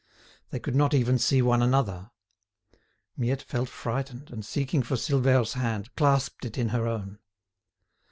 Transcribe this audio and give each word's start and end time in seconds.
They 0.49 0.59
could 0.59 0.73
not 0.75 0.95
even 0.95 1.19
see 1.19 1.43
one 1.43 1.61
another. 1.61 2.09
Miette 3.15 3.43
felt 3.43 3.69
frightened, 3.69 4.31
and, 4.31 4.43
seeking 4.43 4.81
for 4.81 4.95
Silvère's 4.95 5.53
hand, 5.53 5.95
clasped 5.95 6.43
it 6.43 6.57
in 6.57 6.69
her 6.69 6.87
own. 6.87 7.19